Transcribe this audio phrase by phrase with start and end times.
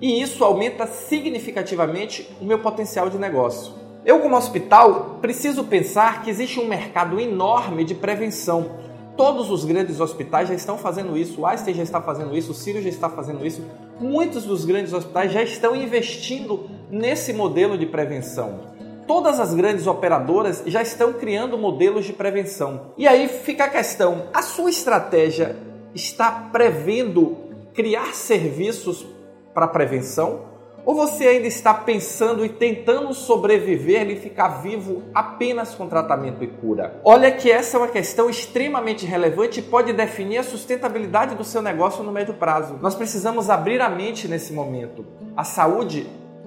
[0.00, 3.74] E isso aumenta significativamente o meu potencial de negócio.
[4.04, 8.84] Eu, como hospital, preciso pensar que existe um mercado enorme de prevenção
[9.16, 12.54] Todos os grandes hospitais já estão fazendo isso, o Einstein já está fazendo isso, o
[12.54, 13.62] Sírio já está fazendo isso.
[14.00, 18.74] Muitos dos grandes hospitais já estão investindo nesse modelo de prevenção.
[19.06, 22.92] Todas as grandes operadoras já estão criando modelos de prevenção.
[22.96, 25.56] E aí fica a questão: a sua estratégia
[25.94, 27.36] está prevendo
[27.74, 29.06] criar serviços
[29.52, 30.53] para prevenção?
[30.86, 36.46] Ou você ainda está pensando e tentando sobreviver e ficar vivo apenas com tratamento e
[36.46, 37.00] cura?
[37.02, 41.62] Olha que essa é uma questão extremamente relevante e pode definir a sustentabilidade do seu
[41.62, 42.78] negócio no médio prazo.
[42.82, 45.06] Nós precisamos abrir a mente nesse momento.
[45.34, 46.06] A saúde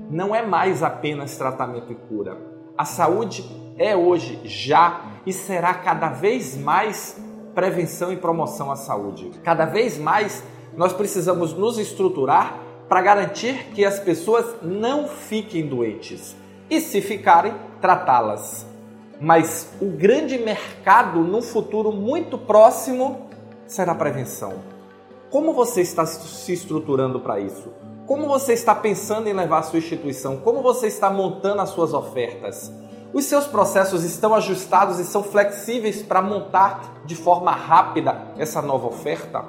[0.09, 2.38] não é mais apenas tratamento e cura.
[2.77, 3.44] A saúde
[3.75, 7.19] é hoje, já e será cada vez mais
[7.55, 9.31] prevenção e promoção à saúde.
[9.44, 10.44] Cada vez mais
[10.75, 16.35] nós precisamos nos estruturar para garantir que as pessoas não fiquem doentes
[16.69, 18.66] e, se ficarem, tratá-las.
[19.19, 23.28] Mas o grande mercado no futuro muito próximo
[23.66, 24.53] será prevenção.
[25.29, 27.73] Como você está se estruturando para isso?
[28.06, 30.38] Como você está pensando em levar a sua instituição?
[30.38, 32.72] Como você está montando as suas ofertas?
[33.13, 38.88] Os seus processos estão ajustados e são flexíveis para montar de forma rápida essa nova
[38.88, 39.44] oferta?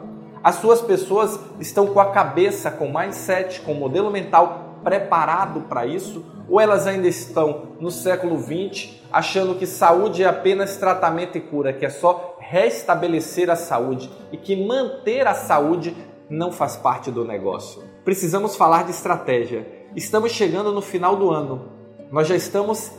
[0.48, 5.84] As suas pessoas estão com a cabeça, com mindset, com o modelo mental preparado para
[5.84, 6.24] isso?
[6.48, 11.74] Ou elas ainda estão no século 20 achando que saúde é apenas tratamento e cura,
[11.74, 15.94] que é só restabelecer a saúde e que manter a saúde
[16.30, 17.82] não faz parte do negócio?
[18.02, 19.66] Precisamos falar de estratégia.
[19.94, 21.68] Estamos chegando no final do ano.
[22.10, 22.90] Nós já estamos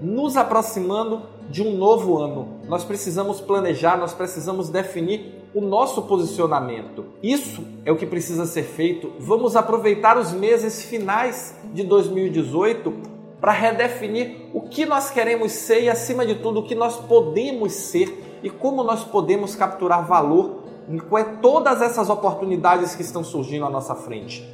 [0.00, 2.60] nos aproximando de um novo ano.
[2.68, 7.04] Nós precisamos planejar, nós precisamos definir o nosso posicionamento.
[7.22, 9.12] Isso é o que precisa ser feito.
[9.18, 12.92] Vamos aproveitar os meses finais de 2018
[13.40, 17.72] para redefinir o que nós queremos ser e, acima de tudo, o que nós podemos
[17.72, 20.60] ser e como nós podemos capturar valor
[21.08, 24.46] com todas essas oportunidades que estão surgindo à nossa frente.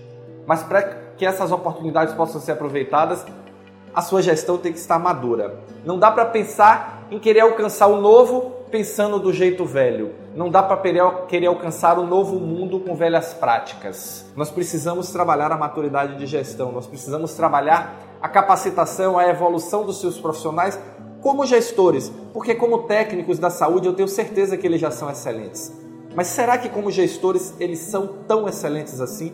[0.46, 0.82] Mas para
[1.16, 3.24] que essas oportunidades possam ser aproveitadas,
[3.96, 5.58] a sua gestão tem que estar madura.
[5.82, 10.12] Não dá para pensar em querer alcançar o novo pensando do jeito velho.
[10.34, 10.76] Não dá para
[11.26, 14.26] querer alcançar o novo mundo com velhas práticas.
[14.36, 19.98] Nós precisamos trabalhar a maturidade de gestão, nós precisamos trabalhar a capacitação, a evolução dos
[19.98, 20.78] seus profissionais
[21.22, 25.72] como gestores, porque como técnicos da saúde eu tenho certeza que eles já são excelentes.
[26.14, 29.32] Mas será que como gestores eles são tão excelentes assim?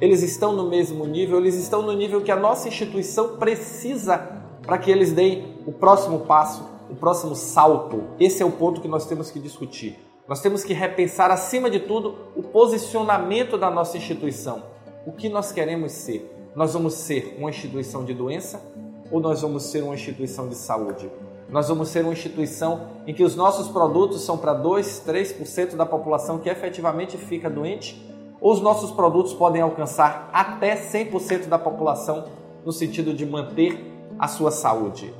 [0.00, 4.16] Eles estão no mesmo nível, eles estão no nível que a nossa instituição precisa
[4.62, 8.04] para que eles deem o próximo passo, o próximo salto.
[8.20, 9.98] Esse é o ponto que nós temos que discutir.
[10.28, 14.62] Nós temos que repensar, acima de tudo, o posicionamento da nossa instituição.
[15.04, 16.32] O que nós queremos ser?
[16.54, 18.62] Nós vamos ser uma instituição de doença
[19.10, 21.10] ou nós vamos ser uma instituição de saúde?
[21.48, 25.86] Nós vamos ser uma instituição em que os nossos produtos são para 2, 3% da
[25.86, 28.06] população que efetivamente fica doente
[28.40, 32.24] os nossos produtos podem alcançar até 100% da população
[32.64, 33.84] no sentido de manter
[34.18, 35.12] a sua saúde.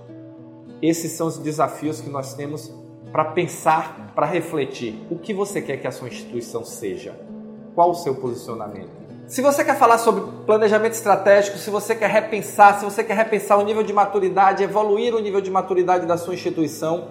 [0.81, 2.73] Esses são os desafios que nós temos
[3.11, 4.95] para pensar, para refletir.
[5.11, 7.19] O que você quer que a sua instituição seja?
[7.75, 8.91] Qual o seu posicionamento?
[9.27, 13.59] Se você quer falar sobre planejamento estratégico, se você quer repensar, se você quer repensar
[13.59, 17.09] o nível de maturidade, evoluir o nível de maturidade da sua instituição,